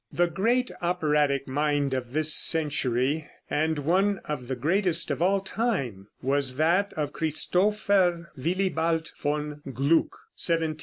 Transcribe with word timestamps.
]The 0.11 0.25
great 0.25 0.71
operatic 0.81 1.47
mind 1.47 1.93
of 1.93 2.09
this 2.11 2.33
century, 2.33 3.29
and 3.51 3.77
one 3.77 4.17
of 4.25 4.47
the 4.47 4.55
greatest 4.55 5.11
of 5.11 5.21
all 5.21 5.41
time, 5.41 6.07
was 6.23 6.55
that 6.57 6.91
of 6.93 7.13
Christopher 7.13 8.31
Willibald 8.35 9.11
von 9.21 9.61
Gluck 9.71 10.17
(1714 10.25 10.25
1785). 10.33 10.77